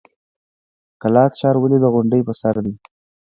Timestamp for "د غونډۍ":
1.81-2.21